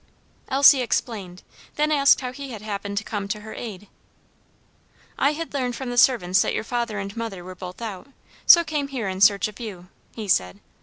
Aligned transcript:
Elsie 0.49 0.81
explained, 0.81 1.43
then 1.75 1.91
asked 1.91 2.21
how 2.21 2.31
he 2.31 2.49
had 2.49 2.63
happened 2.63 2.97
to 2.97 3.03
come 3.03 3.27
to 3.27 3.41
her 3.41 3.53
aid. 3.53 3.87
"I 5.19 5.33
had 5.33 5.53
learned 5.53 5.75
from 5.75 5.91
the 5.91 5.95
servants 5.97 6.41
that 6.41 6.55
your 6.55 6.63
father 6.63 6.97
and 6.97 7.15
mother 7.15 7.43
were 7.43 7.53
both 7.53 7.83
out, 7.83 8.07
so 8.47 8.63
came 8.63 8.87
here 8.87 9.07
in 9.07 9.21
search 9.21 9.47
of 9.47 9.59
you," 9.59 9.89
he 10.15 10.27
said. 10.27 10.59